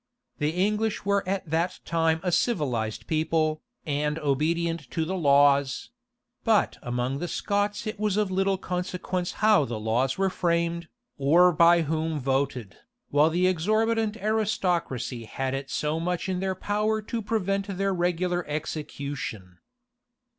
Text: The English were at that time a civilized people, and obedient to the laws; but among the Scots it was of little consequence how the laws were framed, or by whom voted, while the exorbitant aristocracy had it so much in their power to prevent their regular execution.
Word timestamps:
The 0.39 0.49
English 0.49 1.05
were 1.05 1.23
at 1.29 1.47
that 1.47 1.79
time 1.85 2.21
a 2.23 2.31
civilized 2.31 3.05
people, 3.05 3.61
and 3.85 4.17
obedient 4.17 4.89
to 4.89 5.05
the 5.05 5.13
laws; 5.15 5.91
but 6.43 6.79
among 6.81 7.19
the 7.19 7.27
Scots 7.27 7.85
it 7.85 7.99
was 7.99 8.17
of 8.17 8.31
little 8.31 8.57
consequence 8.57 9.33
how 9.45 9.63
the 9.63 9.79
laws 9.79 10.17
were 10.17 10.31
framed, 10.31 10.87
or 11.19 11.53
by 11.53 11.83
whom 11.83 12.17
voted, 12.19 12.77
while 13.11 13.29
the 13.29 13.45
exorbitant 13.45 14.17
aristocracy 14.17 15.25
had 15.25 15.53
it 15.53 15.69
so 15.69 15.99
much 15.99 16.27
in 16.27 16.39
their 16.39 16.55
power 16.55 17.03
to 17.03 17.21
prevent 17.21 17.67
their 17.67 17.93
regular 17.93 18.43
execution. 18.47 19.59